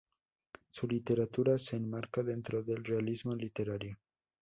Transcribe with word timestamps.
Su 0.71 0.87
literatura 0.87 1.59
se 1.59 1.75
enmarca 1.75 2.23
dentro 2.23 2.63
del 2.63 2.83
realismo 2.83 3.35
literario. 3.35 3.99